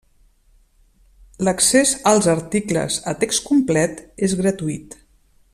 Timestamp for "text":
3.25-3.47